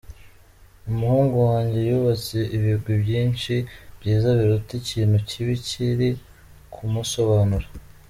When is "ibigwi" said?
2.55-2.93